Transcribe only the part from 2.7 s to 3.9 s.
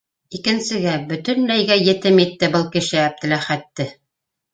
кеше Әптеләхәт ге...